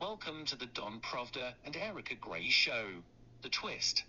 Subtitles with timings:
[0.00, 2.86] Welcome to the Don Pravda and Erika Grey Show.
[3.42, 4.04] The Twist.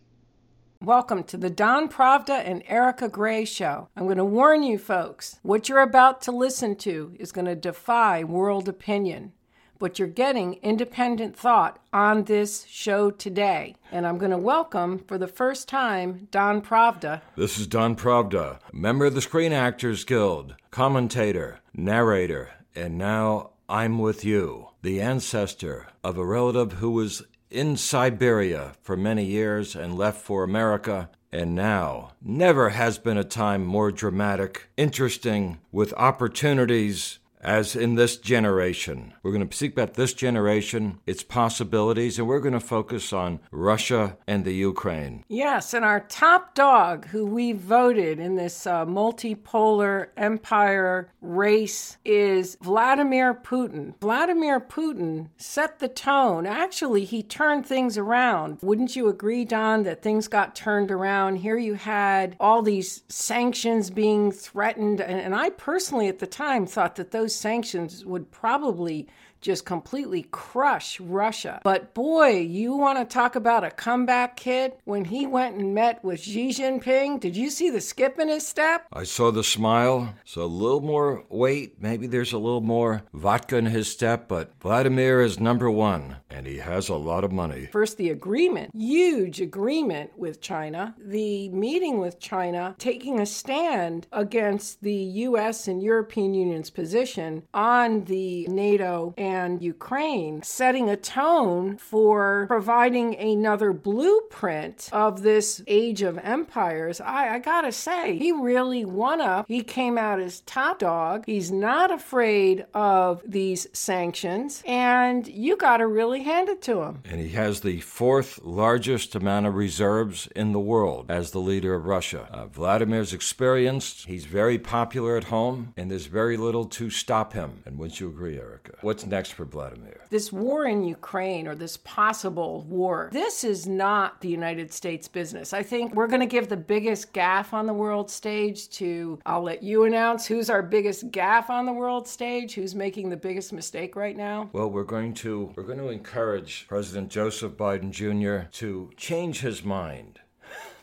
[0.83, 3.89] Welcome to the Don Pravda and Erika Grey Show.
[3.95, 7.55] I'm going to warn you folks, what you're about to listen to is going to
[7.55, 9.31] defy world opinion.
[9.79, 13.75] But you're getting independent thought on this show today.
[13.91, 17.21] And I'm going to welcome, for the first time, Don Pravda.
[17.35, 23.99] This is Don Pravda, member of the Screen Actors Guild, commentator, narrator, and now I'm
[23.99, 29.95] with you, the ancestor of a relative who was in Siberia for many years and
[29.95, 31.11] left for America.
[31.31, 38.17] And now, never has been a time more dramatic, interesting, with opportunities as in this
[38.17, 39.13] generation.
[39.23, 43.39] We're going to speak about this generation, its possibilities, and we're going to focus on
[43.51, 45.23] Russia and the Ukraine.
[45.27, 52.57] Yes, and our top dog, who we voted in this uh, multipolar empire race, is
[52.61, 53.93] Vladimir Putin.
[54.01, 56.45] Vladimir Putin set the tone.
[56.45, 58.59] Actually, he turned things around.
[58.61, 61.37] Wouldn't you agree, Don, that things got turned around?
[61.37, 66.65] Here you had all these sanctions being threatened, and, and I personally at the time
[66.65, 69.07] thought that those sanctions would probably
[69.41, 71.61] just completely crush Russia.
[71.63, 74.73] But boy, you want to talk about a comeback kid?
[74.85, 78.45] When he went and met with Xi Jinping, did you see the skip in his
[78.45, 78.85] step?
[78.91, 81.81] I saw the smile, so a little more weight.
[81.81, 86.45] Maybe there's a little more vodka in his step, but Vladimir is number one, and
[86.45, 87.67] he has a lot of money.
[87.71, 94.81] First, the agreement, huge agreement with China, the meeting with China, taking a stand against
[94.81, 95.67] the U.S.
[95.67, 103.15] and European Union's position on the NATO and and Ukraine, setting a tone for providing
[103.15, 106.99] another blueprint of this age of empires.
[106.99, 109.45] I, I gotta say, he really won up.
[109.47, 111.23] He came out as top dog.
[111.27, 117.03] He's not afraid of these sanctions, and you gotta really hand it to him.
[117.05, 121.75] And he has the fourth largest amount of reserves in the world as the leader
[121.75, 122.27] of Russia.
[122.31, 127.61] Uh, Vladimir's experienced, he's very popular at home, and there's very little to stop him.
[127.65, 128.73] And wouldn't you agree, Erika?
[128.81, 129.18] What's next?
[129.19, 129.99] Next for Vladimir?
[130.09, 135.51] This war in Ukraine or this possible war, this is not the United States business.
[135.51, 139.41] I think we're going to give the biggest gaffe on the world stage to, I'll
[139.41, 143.51] let you announce who's our biggest gaffe on the world stage, who's making the biggest
[143.51, 144.49] mistake right now.
[144.53, 148.47] Well, we're going to we're going to encourage President Joseph Biden Jr.
[148.59, 150.21] to change his mind.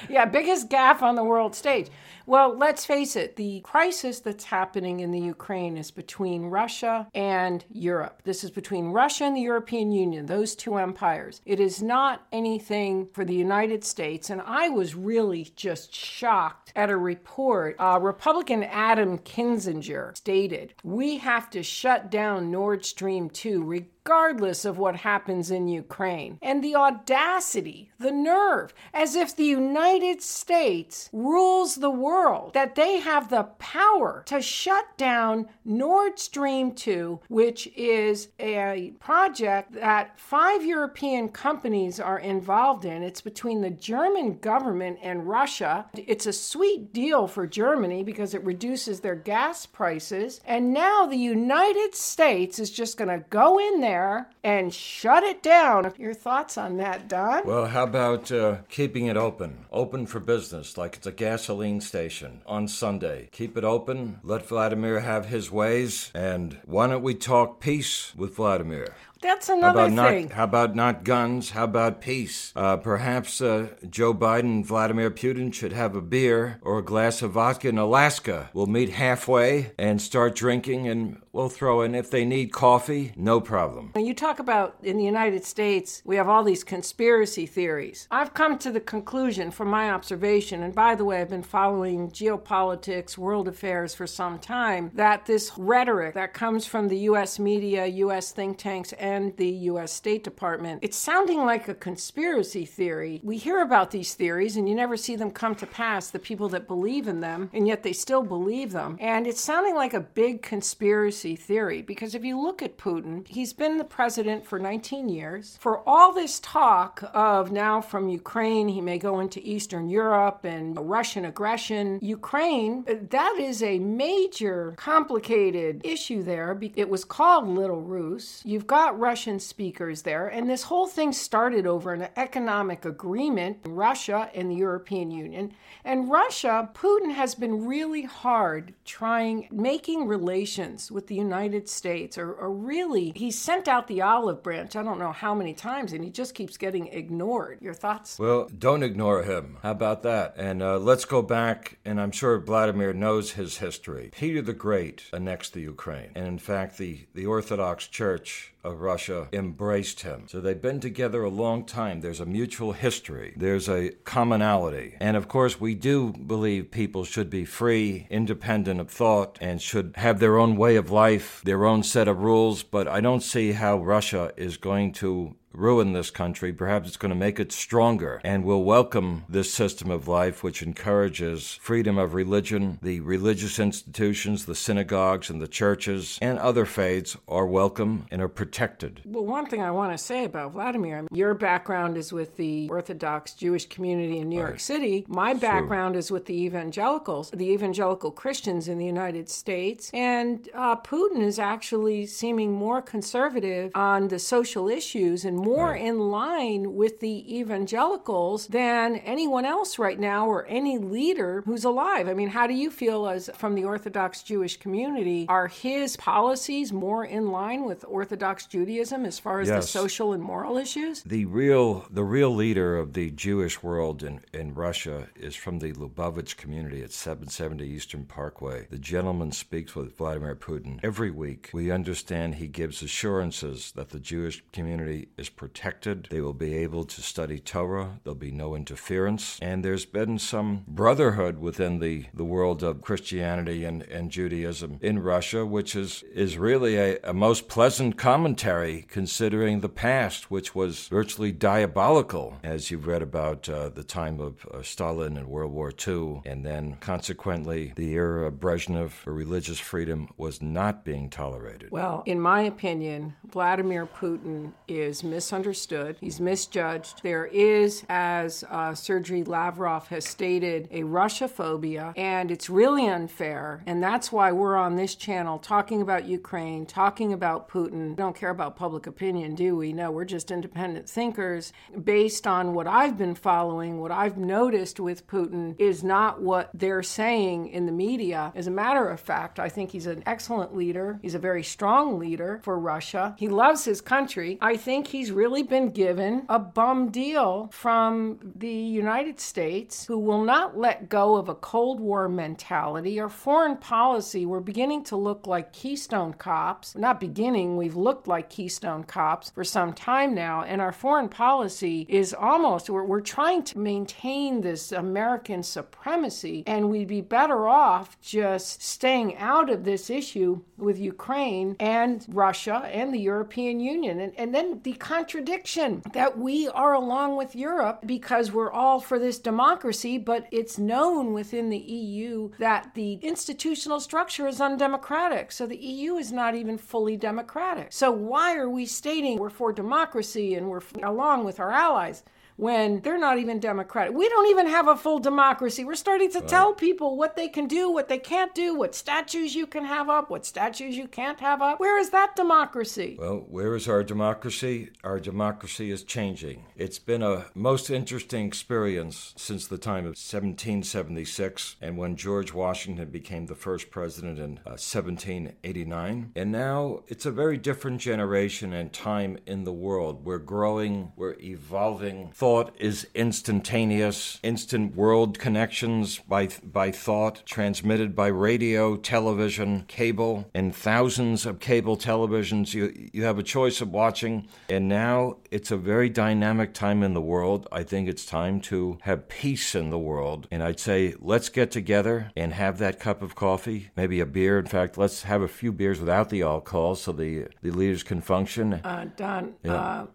[0.08, 1.88] yeah, biggest gaffe on the world stage.
[2.26, 7.64] Well, let's face it, the crisis that's happening in the Ukraine is between Russia and
[7.70, 8.22] Europe.
[8.24, 11.42] This is between Russia and the European Union, those two empires.
[11.44, 14.30] It is not anything for the United States.
[14.30, 17.76] And I was really just shocked at a report.
[17.78, 24.78] Uh, Republican Adam Kinzinger stated, We have to shut down Nord Stream 2 regardless of
[24.78, 26.38] what happens in Ukraine.
[26.42, 32.98] And the audacity, the nerve, as if the United States rules the world, that they
[32.98, 40.64] have the power to shut down Nord Stream 2, which is a project that five
[40.64, 43.02] European companies are involved in.
[43.02, 45.86] It's between the German government and Russia.
[45.94, 50.40] It's a sweet deal for Germany because it reduces their gas prices.
[50.44, 55.22] And now the United States is just going to go in there there and shut
[55.22, 55.92] it down.
[55.98, 57.46] Your thoughts on that, Don?
[57.46, 59.66] Well, how about uh, keeping it open?
[59.70, 63.28] Open for business, like it's a gasoline station on Sunday.
[63.30, 68.34] Keep it open, let Vladimir have his ways, and why don't we talk peace with
[68.34, 68.94] Vladimir?
[69.24, 70.26] That's another how thing.
[70.28, 71.50] Not, how about not guns?
[71.52, 72.52] How about peace?
[72.54, 77.22] Uh, perhaps uh, Joe Biden and Vladimir Putin should have a beer or a glass
[77.22, 78.50] of vodka in Alaska.
[78.52, 83.40] We'll meet halfway and start drinking, and we'll throw in if they need coffee, no
[83.40, 83.92] problem.
[83.94, 88.06] When you talk about in the United States, we have all these conspiracy theories.
[88.10, 92.10] I've come to the conclusion from my observation, and by the way, I've been following
[92.10, 97.38] geopolitics, world affairs for some time, that this rhetoric that comes from the U.S.
[97.38, 98.30] media, U.S.
[98.30, 99.92] think tanks, and and the U.S.
[99.92, 100.80] State Department.
[100.82, 103.20] It's sounding like a conspiracy theory.
[103.22, 106.48] We hear about these theories and you never see them come to pass, the people
[106.50, 108.96] that believe in them, and yet they still believe them.
[109.00, 113.52] And it's sounding like a big conspiracy theory because if you look at Putin, he's
[113.52, 115.56] been the president for 19 years.
[115.60, 120.76] For all this talk of now from Ukraine, he may go into Eastern Europe and
[120.88, 126.58] Russian aggression, Ukraine, uh, that is a major complicated issue there.
[126.76, 128.42] It was called Little Rus.
[128.44, 134.30] You've got Russian speakers there, and this whole thing started over an economic agreement Russia
[134.34, 135.52] and the European Union.
[135.84, 142.32] And Russia, Putin has been really hard trying, making relations with the United States, or,
[142.32, 146.02] or really, he sent out the olive branch, I don't know how many times, and
[146.02, 147.58] he just keeps getting ignored.
[147.60, 148.18] Your thoughts?
[148.18, 149.58] Well, don't ignore him.
[149.62, 150.34] How about that?
[150.38, 154.12] And uh, let's go back, and I'm sure Vladimir knows his history.
[154.14, 156.12] Peter the Great annexed the Ukraine.
[156.14, 160.24] And in fact, the, the Orthodox Church of Russia embraced him.
[160.26, 162.00] So they've been together a long time.
[162.00, 164.96] There's a mutual history, there's a commonality.
[165.00, 169.92] And of course, we do believe people should be free, independent of thought, and should
[169.96, 172.62] have their own way of life, their own set of rules.
[172.62, 176.52] But I don't see how Russia is going to ruin this country.
[176.52, 180.62] Perhaps it's going to make it stronger and will welcome this system of life which
[180.62, 182.78] encourages freedom of religion.
[182.82, 188.28] The religious institutions, the synagogues and the churches and other faiths are welcome and are
[188.28, 189.00] protected.
[189.04, 193.34] Well, one thing I want to say about Vladimir, your background is with the Orthodox
[193.34, 195.04] Jewish community in New York City.
[195.08, 199.90] My background is with the evangelicals, the evangelical Christians in the United States.
[199.92, 205.82] And uh, Putin is actually seeming more conservative on the social issues and more right.
[205.82, 212.08] in line with the evangelicals than anyone else right now or any leader who's alive.
[212.08, 215.26] I mean, how do you feel as from the Orthodox Jewish community?
[215.28, 219.64] Are his policies more in line with Orthodox Judaism as far as yes.
[219.64, 221.02] the social and moral issues?
[221.02, 225.72] The real the real leader of the Jewish world in, in Russia is from the
[225.72, 228.66] Lubavitch community at 770 Eastern Parkway.
[228.70, 231.50] The gentleman speaks with Vladimir Putin every week.
[231.52, 236.08] We understand he gives assurances that the Jewish community is protected.
[236.10, 238.00] They will be able to study Torah.
[238.02, 239.38] There'll be no interference.
[239.40, 244.98] And there's been some brotherhood within the, the world of Christianity and, and Judaism in
[245.00, 250.88] Russia, which is, is really a, a most pleasant commentary considering the past, which was
[250.88, 255.72] virtually diabolical, as you've read about uh, the time of uh, Stalin and World War
[255.86, 256.22] II.
[256.24, 261.70] And then consequently, the era of Brezhnev, where religious freedom was not being tolerated.
[261.70, 267.02] Well, in my opinion, Vladimir Putin is misunderstood, he's misjudged.
[267.02, 273.64] There is, as uh, Sergei Lavrov has stated, a Russophobia, and it's really unfair.
[273.66, 277.88] And that's why we're on this channel talking about Ukraine, talking about Putin.
[277.88, 279.72] We don't care about public opinion, do we?
[279.72, 281.52] No, we're just independent thinkers.
[281.82, 286.84] Based on what I've been following, what I've noticed with Putin is not what they're
[286.84, 288.30] saying in the media.
[288.36, 291.00] As a matter of fact, I think he's an excellent leader.
[291.02, 293.16] He's a very strong leader for Russia.
[293.24, 294.36] He loves his country.
[294.42, 300.22] I think he's really been given a bum deal from the United States, who will
[300.22, 303.00] not let go of a Cold War mentality.
[303.00, 306.76] Our foreign policy, we're beginning to look like Keystone cops.
[306.76, 310.42] not beginning, we've looked like Keystone cops for some time now.
[310.42, 316.68] And our foreign policy is almost, we're, we're trying to maintain this American supremacy, and
[316.68, 322.92] we'd be better off just staying out of this issue with Ukraine and Russia and
[322.92, 324.00] the European Union.
[324.00, 328.98] And, and then the contradiction that we are along with Europe because we're all for
[328.98, 335.30] this democracy, but it's known within the EU that the institutional structure is undemocratic.
[335.30, 337.72] So the EU is not even fully democratic.
[337.72, 342.02] So why are we stating we're for democracy and we're along with our allies?
[342.36, 343.94] When they're not even democratic.
[343.94, 345.64] We don't even have a full democracy.
[345.64, 346.28] We're starting to right.
[346.28, 349.88] tell people what they can do, what they can't do, what statues you can have
[349.88, 351.60] up, what statues you can't have up.
[351.60, 352.96] Where is that democracy?
[352.98, 354.70] Well, where is our democracy?
[354.82, 356.44] Our democracy is changing.
[356.56, 362.90] It's been a most interesting experience since the time of 1776 and when George Washington
[362.90, 366.12] became the first president in uh, 1789.
[366.16, 370.04] And now it's a very different generation and time in the world.
[370.04, 378.06] We're growing, we're evolving thought is instantaneous, instant world connections by, by thought, transmitted by
[378.06, 382.54] radio, television, cable, and thousands of cable televisions.
[382.54, 386.94] You, you have a choice of watching, and now it's a very dynamic time in
[386.94, 387.46] the world.
[387.52, 390.26] I think it's time to have peace in the world.
[390.30, 394.38] And I'd say, let's get together and have that cup of coffee, maybe a beer.
[394.38, 398.00] In fact, let's have a few beers without the alcohol so the, the leaders can
[398.00, 398.54] function.
[398.54, 399.54] Uh, Don, yeah.
[399.54, 399.86] uh,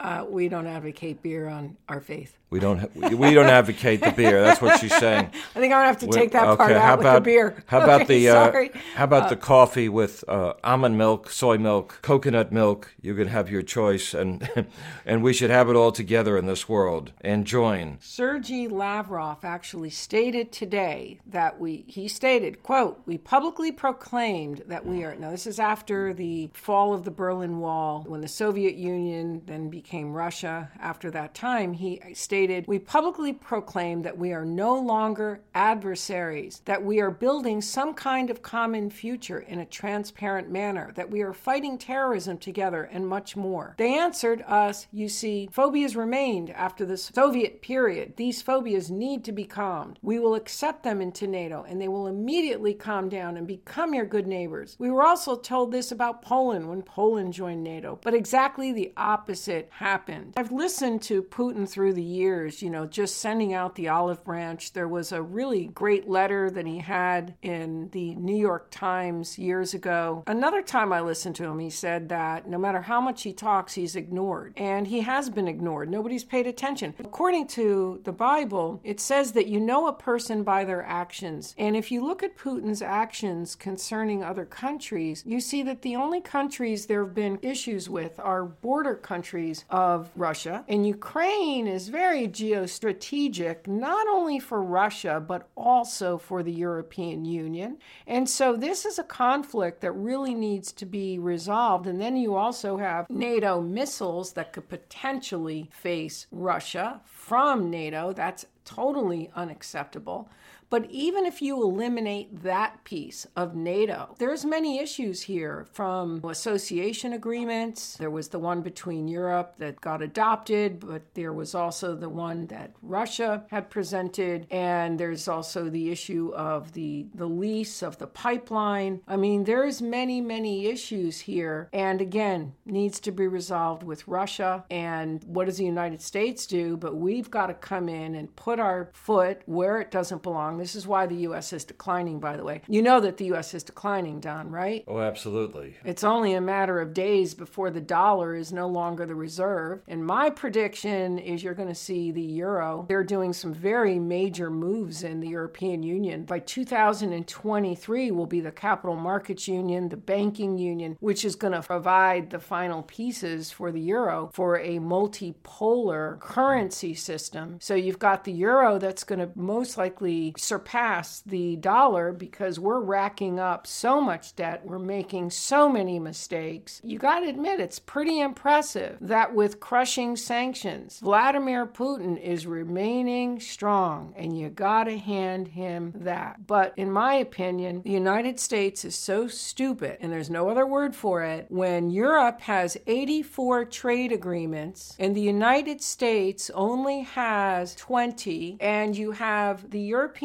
[0.00, 2.36] uh, we don't advocate beer on our faith.
[2.54, 4.40] We don't we don't advocate the beer.
[4.40, 5.24] That's what she's saying.
[5.56, 7.20] I think I'm gonna have to take that okay, part out how with about, the
[7.22, 7.64] beer.
[7.66, 11.98] How about Okay, the uh, how about the coffee with uh, almond milk, soy milk,
[12.02, 12.94] coconut milk?
[13.00, 14.48] You can have your choice, and
[15.04, 17.98] and we should have it all together in this world and join.
[18.00, 25.02] Sergei Lavrov actually stated today that we he stated, quote, we publicly proclaimed that we
[25.02, 29.42] are now this is after the fall of the Berlin Wall when the Soviet Union
[29.46, 34.78] then became Russia after that time he stated we publicly proclaim that we are no
[34.78, 40.92] longer adversaries that we are building some kind of common future in a transparent manner
[40.94, 43.74] that we are fighting terrorism together and much more.
[43.78, 48.14] They answered us you see phobias remained after the Soviet period.
[48.16, 49.98] These phobias need to be calmed.
[50.02, 54.06] We will accept them into NATO and they will immediately calm down and become your
[54.06, 54.76] good neighbors.
[54.78, 59.68] We were also told this about Poland when Poland joined NATO but exactly the opposite
[59.70, 60.34] happened.
[60.36, 64.72] I've listened to Putin through the years you know just sending out the olive branch.
[64.72, 69.74] There was a really great letter that he had in the New York Times years
[69.74, 70.24] ago.
[70.26, 73.74] Another time I listened to him he said that no matter how much he talks
[73.74, 74.54] he's ignored.
[74.56, 75.88] And he has been ignored.
[75.88, 76.94] Nobody's paid attention.
[76.98, 81.54] According to the Bible it says that you know a person by their actions.
[81.58, 86.20] And if you look at Putin's actions concerning other countries you see that the only
[86.20, 90.64] countries there have been issues with are border countries of Russia.
[90.68, 97.78] And Ukraine is very geostrategic not only for Russia but also for the European Union.
[98.06, 101.86] And so this is a conflict that really needs to be resolved.
[101.86, 108.12] And then you also have NATO missiles that could potentially face Russia from NATO.
[108.12, 110.28] That's totally unacceptable
[110.74, 117.12] but even if you eliminate that piece of NATO, there's many issues here from association
[117.12, 117.96] agreements.
[117.96, 122.48] There was the one between Europe that got adopted, but there was also the one
[122.48, 128.08] that Russia had presented, and there's also the issue of the the lease of the
[128.08, 129.00] pipeline.
[129.06, 134.64] I mean, there's many many issues here, and again, needs to be resolved with Russia.
[134.72, 136.76] And what does the United States do?
[136.76, 140.63] But we've got to come in and put our foot where it doesn't belong.
[140.64, 141.52] This is why the U.S.
[141.52, 142.62] is declining, by the way.
[142.68, 143.52] You know that the U.S.
[143.52, 144.82] is declining, Don, right?
[144.88, 145.76] Oh, absolutely.
[145.84, 149.82] It's only a matter of days before the dollar is no longer the reserve.
[149.86, 152.86] And my prediction is you're going to see the euro.
[152.88, 156.24] They're doing some very major moves in the European Union.
[156.24, 161.60] By 2023 will be the capital markets union, the banking union, which is going to
[161.60, 167.58] provide the final pieces for the euro for a multipolar currency system.
[167.60, 172.80] So you've got the euro that's going to most likely surpass the dollar because we're
[172.80, 176.80] racking up so much debt, we're making so many mistakes.
[176.84, 183.40] You got to admit, it's pretty impressive that with crushing sanctions, Vladimir Putin is remaining
[183.40, 186.46] strong, and you got to hand him that.
[186.46, 190.94] But in my opinion, the United States is so stupid, and there's no other word
[190.94, 198.58] for it, when Europe has 84 trade agreements and the United States only has 20,
[198.60, 199.80] and you have the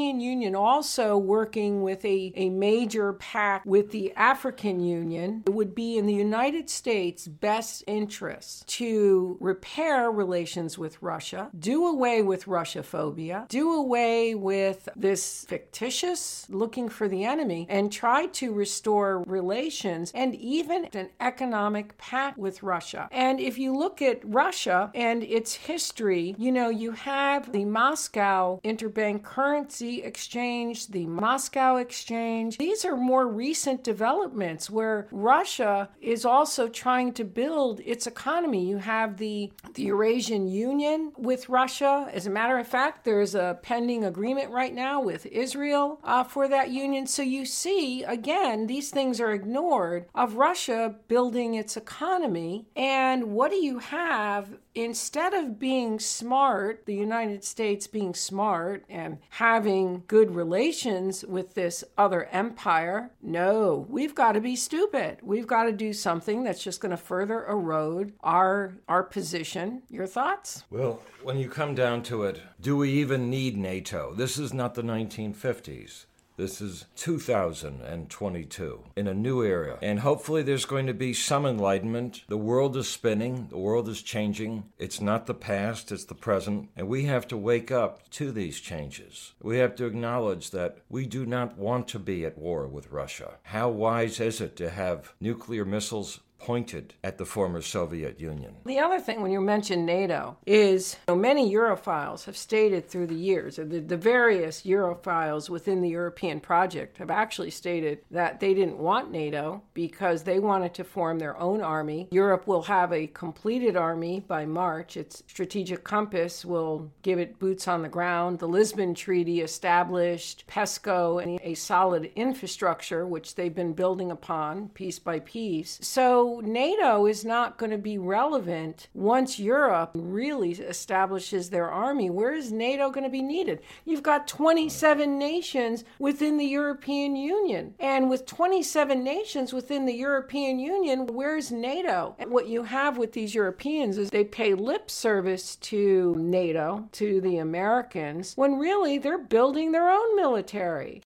[0.09, 5.75] European Union also working with a, a major pact with the African Union, it would
[5.75, 12.47] be in the United States' best interest to repair relations with Russia, do away with
[12.47, 19.23] Russia phobia, do away with this fictitious looking for the enemy, and try to restore
[19.27, 23.07] relations and even an economic pact with Russia.
[23.11, 28.59] And if you look at Russia and its history, you know, you have the Moscow
[28.63, 32.57] interbank currency exchange, the Moscow exchange.
[32.57, 38.67] These are more recent developments where Russia is also trying to build its economy.
[38.67, 42.09] You have the, the Eurasian Union with Russia.
[42.11, 46.47] As a matter of fact, there's a pending agreement right now with Israel uh, for
[46.47, 47.07] that union.
[47.07, 52.67] So you see, again, these things are ignored of Russia building its economy.
[52.75, 59.17] And what do you have instead of being smart, the United States being smart and
[59.29, 63.12] having good relations with this other empire?
[63.22, 65.17] No, we've got to be stupid.
[65.22, 69.81] We've got to do something that's just going to further erode our our position.
[69.89, 70.63] Your thoughts?
[70.69, 74.13] Well, when you come down to it, do we even need NATO?
[74.13, 76.05] This is not the 1950s.
[76.39, 79.77] This is 2022 in a new era.
[79.81, 82.24] And hopefully there's going to be some enlightenment.
[82.29, 84.63] The world is spinning, the world is changing.
[84.77, 86.69] It's not the past, it's the present.
[86.77, 89.34] And we have to wake up to these changes.
[89.43, 93.34] We have to acknowledge that we do not want to be at war with Russia.
[93.43, 98.55] How wise is it to have nuclear missiles pointed at the former Soviet Union.
[98.65, 103.08] The other thing, when you mention NATO, is you know, many Europhiles have stated through
[103.08, 108.53] the years, the, the various Europhiles within the European project have actually stated that they
[108.53, 112.08] didn't want NATO because they wanted to form their own army.
[112.12, 114.98] Europe will have a completed army by March.
[114.98, 118.39] Its strategic compass will give it boots on the ground.
[118.39, 125.00] The Lisbon Treaty established PESCO and a solid infrastructure, which they've been building upon piece
[125.00, 125.79] by piece.
[125.81, 132.09] So NATO is not going to be relevant once Europe really establishes their army.
[132.09, 133.62] Where is NATO going to be needed?
[133.86, 137.74] You've got 27 nations within the European Union.
[137.79, 142.15] And with 27 nations within the European Union, where's NATO?
[142.19, 147.19] And what you have with these Europeans is they pay lip service to NATO, to
[147.21, 151.01] the Americans, when really they're building their own military.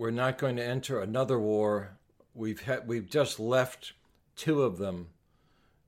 [0.00, 1.98] We're not going to enter another war.
[2.34, 3.92] We've had, we've just left
[4.34, 5.08] two of them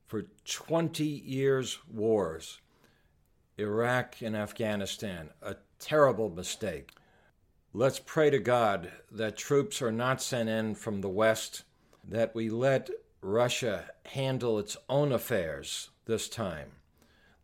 [0.05, 2.61] for 20 years wars.
[3.57, 6.91] Iraq and Afghanistan, a terrible mistake.
[7.73, 11.63] Let's pray to God that troops are not sent in from the West,
[12.07, 16.73] that we let Russia handle its own affairs this time.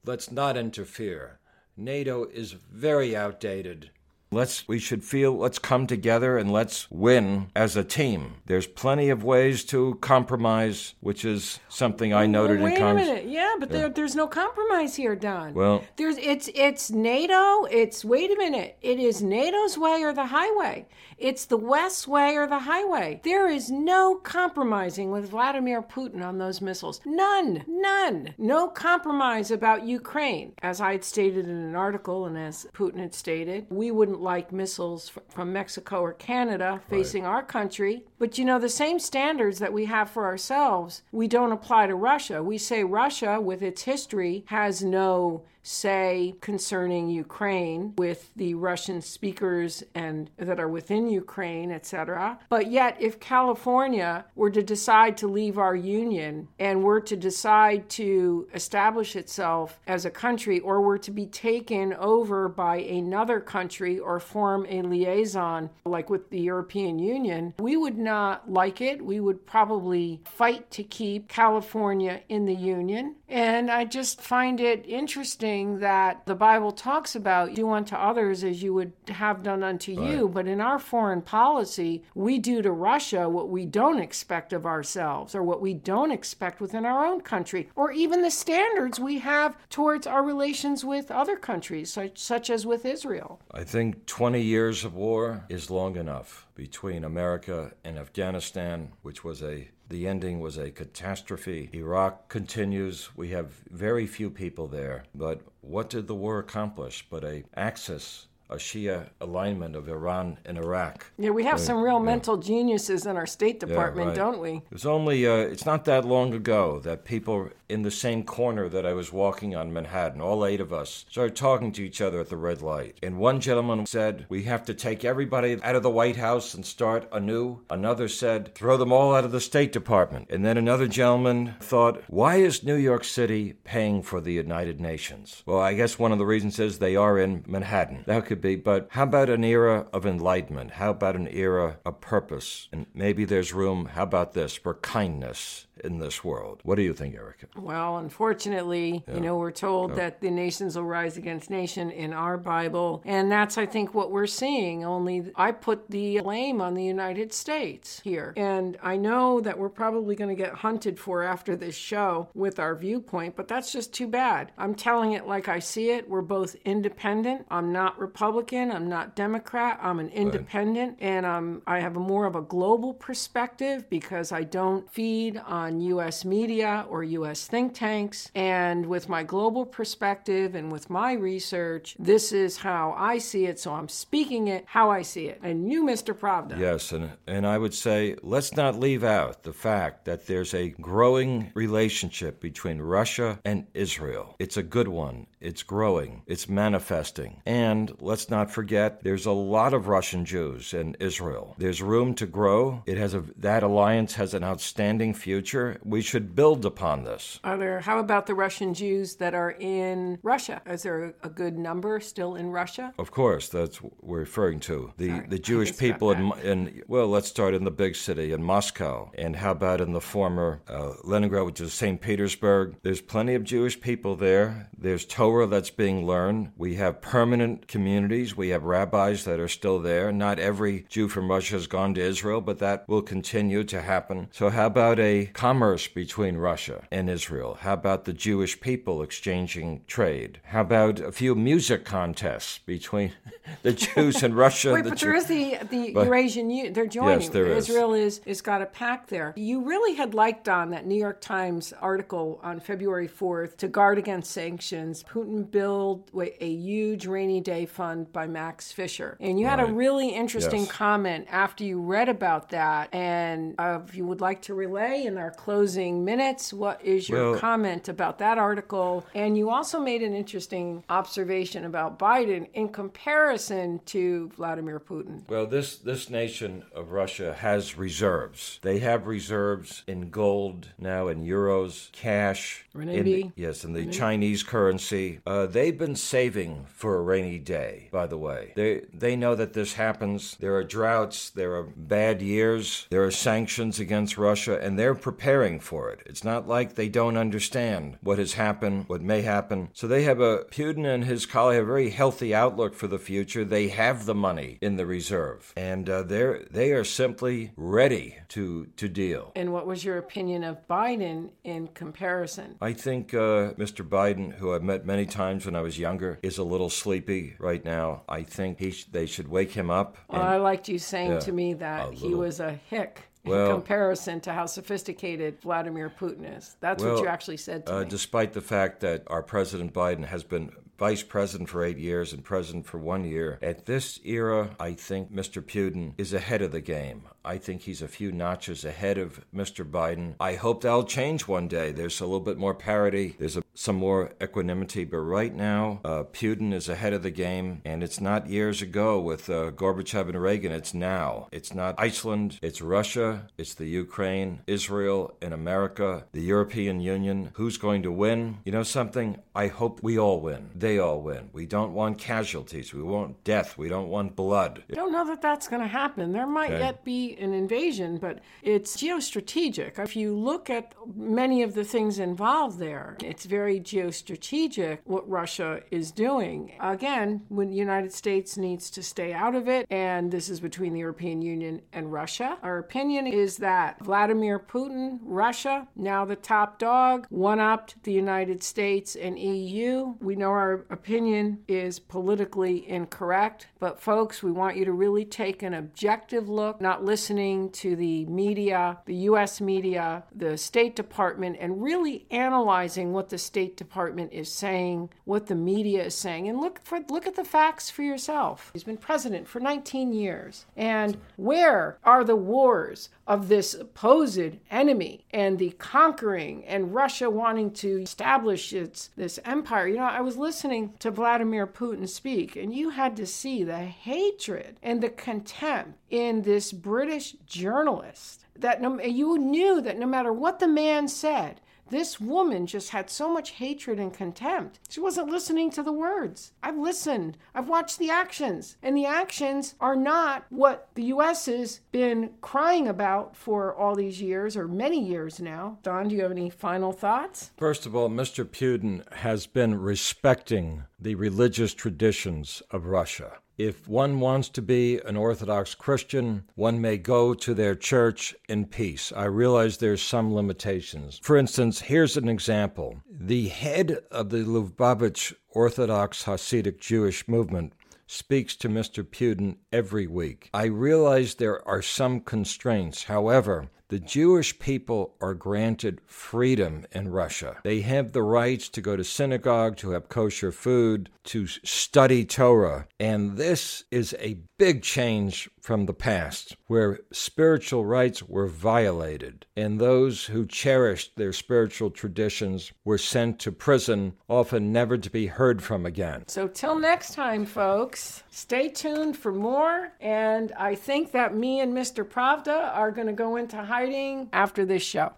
[0.06, 1.40] Let's not interfere.
[1.76, 3.90] NATO is very outdated.
[4.32, 8.36] Let's we should feel let's come together and let's win as a team.
[8.46, 12.94] There's plenty of ways to compromise, which is something I noted well, wait in a
[12.94, 13.26] minute.
[13.26, 13.78] Yeah, but Yeah.
[13.78, 15.56] There, there's no compromise here, Don.
[15.56, 17.64] Well- there's it's it's NATO.
[17.66, 18.78] It's wait a minute.
[18.82, 20.88] It is NATO's way or the highway.
[21.18, 23.20] It's the West's way or the highway.
[23.24, 27.02] There is no compromising with Vladimir Putin on those missiles.
[27.04, 27.66] None.
[27.68, 28.36] None.
[28.38, 30.54] No compromise about Ukraine.
[30.62, 34.52] As I had stated in an article, and as Putin had stated, we wouldn't like
[34.52, 38.04] missiles from Mexico or Canada facing our country.
[38.18, 41.96] But you know, the same standards that we have for ourselves, we don't apply to
[41.96, 42.44] Russia.
[42.44, 49.84] We say Russia, with its history, has no say concerning Ukraine with the Russian speakers
[49.94, 52.40] and that are within Ukraine, etc.
[52.50, 57.90] But yet if California were to decide to leave our union and were to decide
[57.90, 64.00] to establish itself as a country or were to be taken over by another country
[64.00, 69.04] or form a liaison like with the European Union, we would not like it.
[69.04, 73.16] We would probably fight to keep California in the union.
[73.28, 78.62] And I just find it interesting that the Bible talks about do unto others as
[78.62, 80.28] you would have done unto you.
[80.28, 85.34] But in our foreign policy, we do to Russia what we don't expect of ourselves
[85.34, 89.58] or what we don't expect within our own country or even the standards we have
[89.70, 93.42] towards our relations with other countries, such, such as with Israel.
[93.52, 99.42] I think 20 years of war is long enough between America and Afghanistan, which was
[99.42, 101.70] a the ending was a catastrophe.
[101.74, 103.10] Iraq continues.
[103.16, 108.28] We have very few people there, but what did the war accomplish but a axis,
[108.50, 111.06] a Shia alignment of Iran and Iraq?
[111.18, 114.16] Yeah, we have some real mental geniuses in our State Department, right.
[114.16, 114.58] don't we?
[114.58, 118.68] It was only, uh, it's not that long ago that people in the same corner
[118.68, 122.20] that I was walking on Manhattan, all eight of us, started talking to each other
[122.20, 122.98] at the red light.
[123.04, 126.66] And one gentleman said, We have to take everybody out of the White House and
[126.66, 127.62] start anew.
[127.70, 130.28] Another said, Throw them all out of the State Department.
[130.32, 135.44] And then another gentleman thought, Why is New York City paying for the United Nations?
[135.46, 138.04] Well, I guess one of the reasons is they are in Manhattan.
[138.08, 140.72] That could be, but how about an era of enlightenment?
[140.72, 142.68] How about an era of purpose?
[142.72, 146.60] And maybe there's room, how about this, for kindness in this world.
[146.64, 147.48] What do you think, Erika?
[147.58, 152.38] Well, unfortunately, you know, we're told that the nations will rise against nation in our
[152.38, 153.02] Bible.
[153.06, 154.84] And that's, I think, what we're seeing.
[154.84, 158.34] Only I put the blame on the United States here.
[158.36, 162.60] And I know that we're probably going to get hunted for after this show with
[162.60, 164.52] our viewpoint, but that's just too bad.
[164.58, 166.10] I'm telling it like I see it.
[166.10, 167.46] We're both independent.
[167.50, 168.29] I'm not Republican.
[168.30, 169.80] I'm not Democrat.
[169.82, 170.98] I'm an independent.
[171.00, 175.82] And um, I have a more of a global perspective because I don't feed on
[175.82, 176.26] U.S.
[176.26, 177.48] media or U.S.
[177.48, 178.32] think tanks.
[178.36, 183.60] And with my global perspective and with my research, this is how I see it.
[183.60, 185.40] So I'm speaking it how I see it.
[185.44, 186.14] And you, Mr.
[186.14, 186.58] Pravda.
[186.58, 190.70] Yes, and, and I would say let's not leave out the fact that there's a
[190.70, 194.36] growing relationship between Russia and Israel.
[194.40, 197.42] It's a good one, it's growing, it's manifesting.
[197.46, 201.56] And let's let's not forget there's a lot of Russian Jews in Israel.
[201.58, 202.84] There's room to grow.
[202.86, 205.80] It has a that alliance has an outstanding future.
[205.86, 207.40] We should build upon this.
[207.46, 210.62] Are there how about the Russian Jews that are in Russia?
[210.66, 212.94] Is there a good number still in Russia?
[213.00, 214.92] Of course, that's what we're referring to.
[214.98, 217.72] The Sorry, the Jewish I just got people in, in well, let's start in the
[217.72, 222.02] big city in Moscow, and how about in the former uh, Leningrad, which is St.
[222.02, 222.76] Petersburg?
[222.84, 224.68] There's plenty of Jewish people there.
[224.78, 226.52] There's Torah that's being learned.
[226.58, 227.70] We have permanent
[228.10, 228.36] communities.
[228.36, 230.12] We have rabbis that are still there.
[230.12, 234.30] Not every Jew from Russia has gone to Israel, but that will continue to happen.
[234.32, 237.58] So, how about a commerce between Russia and Israel?
[237.62, 240.40] How about the Jewish people exchanging trade?
[240.46, 243.12] How about a few music contests between
[243.62, 244.74] the Jews and Russia?
[244.74, 246.74] Wait, the but Jew- there is the the But- Eurasian Union.
[246.74, 247.22] They're joining.
[247.22, 247.70] Yes, there is.
[247.70, 249.34] Israel is is got a pact there.
[249.38, 253.98] You really had liked on that New York Times article on February fourth to guard
[254.00, 255.04] against sanctions.
[255.04, 259.66] Putin build wait, a huge rainy day fund by Max Fisher, and you had a
[259.66, 260.72] really interesting Yes.
[260.72, 262.90] comment after you read about that.
[262.94, 267.32] And uh, if you would like to relay in our closing minutes, what is your
[267.32, 269.06] Well- comment about that article?
[269.16, 275.28] And you also made an interesting observation about Biden in comparison to Vladimir Putin.
[275.30, 278.60] Well, this, this nation of Russia has reserves.
[278.62, 282.66] They have reserves in gold, now in euros, cash.
[282.76, 285.20] in yes, in the Chinese currency.
[285.26, 288.54] Uh, they've been saving for a rainy day, by the way.
[288.56, 290.36] They, they know that this happens.
[290.40, 295.60] There are droughts, there are bad years, there are sanctions against Russia, and they're preparing
[295.60, 296.04] for it.
[296.06, 299.70] It's not like they don't understand what has happened, what may happen.
[299.74, 303.00] So they have a, Putin and his colleague have a very healthy outlook for the
[303.00, 303.46] future.
[303.46, 308.68] They have the money in the reserve, and uh, they're, they are simply ready to,
[308.78, 309.32] to deal.
[309.36, 312.56] And what was your opinion of Biden in comparison?
[312.62, 313.88] I think uh, Mr.
[313.88, 317.64] Biden, who I've met many times when I was younger, is a little sleepy right
[317.64, 317.69] now.
[317.70, 319.98] I think he sh- they should wake him up.
[320.10, 323.32] Well, and- I liked you saying Yeah, to me that he was a hick in
[323.32, 326.56] comparison to how sophisticated Vladimir Putin is.
[326.60, 327.90] That's what you actually said to uh, me.
[327.90, 332.24] despite the fact that our President Biden has been vice president for eight years and
[332.24, 335.42] president for one year, at this era, I think Mr.
[335.42, 337.02] Putin is ahead of the game.
[337.26, 339.70] I think he's a few notches ahead of Mr.
[339.70, 340.16] Biden.
[340.22, 341.74] I hope that'll change one day.
[341.74, 346.02] There's a little bit more parity, there's a, some more equanimity, but right now, uh,
[346.14, 350.22] Putin is ahead of the game, and it's not years ago with uh, Gorbachev and
[350.22, 350.54] Reagan.
[350.54, 351.28] It's now.
[351.34, 357.32] It's not Iceland, it's Russia, it's the Ukraine, Israel, and America, the European Union.
[357.34, 358.38] Who's going to win?
[358.46, 359.18] You know something?
[359.36, 360.52] I hope we all win.
[360.56, 361.30] They all win.
[361.34, 362.74] We don't want casualties.
[362.74, 363.58] We want death.
[363.58, 364.64] We don't want blood.
[364.72, 366.14] I don't know that that's going to happen.
[366.14, 366.60] There might Okay.
[366.60, 369.78] yet be an invasion, but it's geostrategic.
[369.80, 375.62] If you look at many of the things involved there, it's very geostrategic what Russia
[375.72, 376.52] is doing.
[376.60, 380.74] Again, when the United States needs to stay out of it, and this is between
[380.74, 382.38] the European Union and Russia.
[382.44, 388.44] Our opinion is that Vladimir Putin, Russia, now the top dog, one upped the United
[388.44, 389.96] States and EU.
[390.02, 395.44] We know our opinion is politically incorrect, but folks, we want you to really take
[395.44, 401.62] an objective look, not listening to the media, the US media, the State Department, and
[401.62, 406.60] really analyzing what the State Department is saying, what the media is saying, and look
[406.64, 408.50] for look at the facts for yourself.
[408.54, 410.46] He's been president for 19 years.
[410.56, 417.52] And where are the wars of this supposed enemy and the conquering and Russia wanting
[417.52, 419.68] to establish its this empire?
[419.68, 423.58] You know, I was listening to Vladimir Putin speak, and you had to see the
[423.58, 430.14] hatred and the contempt in this British journalist that no, you knew that no matter
[430.14, 434.60] what the man said, this woman just had so much hatred and contempt.
[434.70, 436.34] She wasn't listening to the words.
[436.44, 437.18] I've listened.
[437.34, 438.58] I've watched the actions.
[438.62, 444.02] And the actions are not what the US has been crying about for all these
[444.02, 445.58] years or many years now.
[445.64, 447.32] Don, do you have any final thoughts?
[447.38, 448.26] First of all, Mr.
[448.26, 453.18] Putin has been respecting the religious traditions of Russia.
[453.40, 458.48] If one wants to be an Orthodox Christian, one may go to their church in
[458.48, 458.92] peace.
[458.94, 461.00] I realize there's some limitations.
[461.02, 462.82] For instance, here's an example.
[462.92, 467.54] The head of the Lubavitch Orthodox Hasidic Jewish movement
[467.88, 468.84] speaks to Mr.
[468.84, 470.30] Putin every week.
[470.34, 472.84] I realize there are some constraints.
[472.84, 477.38] However, the Jewish people are granted freedom in Russia.
[477.44, 482.68] They have the rights to go to synagogue, to have kosher food, to study Torah.
[482.80, 489.60] And this is a big change from the past where spiritual rights were violated, and
[489.60, 495.42] those who cherished their spiritual traditions were sent to prison, often never to be heard
[495.42, 496.04] from again.
[496.08, 499.72] So, till next time, folks, stay tuned for more.
[499.80, 501.84] And I think that me and Mr.
[501.84, 504.94] Pravda are going to go into hiding after this show.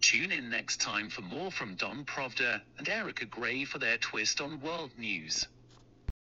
[0.00, 4.40] Tune in next time for more from Don Pravda and Erika Grey for their twist
[4.40, 5.46] on world news.